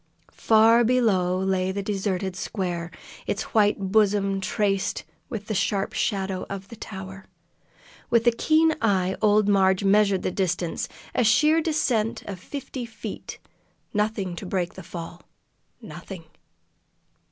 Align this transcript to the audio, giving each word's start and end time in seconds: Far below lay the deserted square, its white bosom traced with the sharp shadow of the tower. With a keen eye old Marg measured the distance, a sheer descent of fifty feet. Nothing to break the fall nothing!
Far 0.33 0.83
below 0.83 1.37
lay 1.37 1.71
the 1.71 1.83
deserted 1.83 2.35
square, 2.35 2.89
its 3.27 3.43
white 3.53 3.77
bosom 3.91 4.41
traced 4.41 5.03
with 5.29 5.45
the 5.45 5.53
sharp 5.53 5.93
shadow 5.93 6.43
of 6.49 6.69
the 6.69 6.75
tower. 6.75 7.27
With 8.09 8.25
a 8.25 8.31
keen 8.31 8.73
eye 8.81 9.15
old 9.21 9.47
Marg 9.47 9.83
measured 9.85 10.23
the 10.23 10.31
distance, 10.31 10.89
a 11.13 11.23
sheer 11.23 11.61
descent 11.61 12.23
of 12.23 12.39
fifty 12.39 12.83
feet. 12.83 13.37
Nothing 13.93 14.35
to 14.37 14.45
break 14.47 14.73
the 14.73 14.81
fall 14.81 15.21
nothing! 15.83 16.23